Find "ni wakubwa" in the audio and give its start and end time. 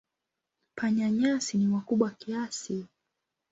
1.57-2.09